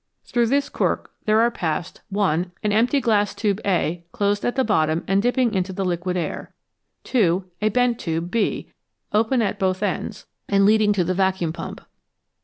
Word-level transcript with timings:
Through 0.25 0.47
this 0.47 0.67
cork 0.67 1.11
there 1.25 1.39
are 1.41 1.51
passed 1.51 2.01
(1) 2.09 2.51
an 2.63 2.71
empty 2.71 2.99
glass 2.99 3.35
tube, 3.35 3.61
A, 3.63 4.03
closed 4.11 4.43
at 4.43 4.55
the 4.55 4.63
bottom 4.63 5.03
and 5.07 5.21
dipping 5.21 5.53
into 5.53 5.71
the 5.71 5.85
liquid 5.85 6.17
air; 6.17 6.55
(2) 7.03 7.45
a 7.61 7.69
bent 7.69 7.99
tube, 7.99 8.31
B, 8.31 8.71
open 9.13 9.43
at 9.43 9.59
both 9.59 9.83
ends 9.83 10.25
and 10.49 10.63
189 10.63 10.63
BELOW 10.63 10.63
ZERO 10.63 10.65
leading 10.65 10.93
to 10.93 11.03
the 11.03 11.13
vacuum 11.13 11.53
pump. 11.53 11.81